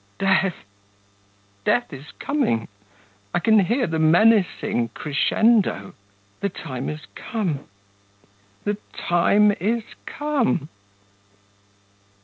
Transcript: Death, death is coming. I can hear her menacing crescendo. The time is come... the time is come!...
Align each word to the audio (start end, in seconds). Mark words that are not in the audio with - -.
Death, 0.17 0.55
death 1.63 1.93
is 1.93 2.11
coming. 2.17 2.67
I 3.35 3.39
can 3.39 3.59
hear 3.59 3.85
her 3.85 3.99
menacing 3.99 4.89
crescendo. 4.95 5.93
The 6.39 6.49
time 6.49 6.89
is 6.89 7.05
come... 7.13 7.65
the 8.63 8.77
time 9.07 9.51
is 9.59 9.83
come!... 10.07 10.69